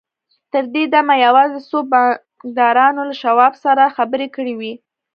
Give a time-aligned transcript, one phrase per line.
[0.51, 4.73] تر دې دمه یوازې څو بانکدارانو له شواب سره خبرې کړې وې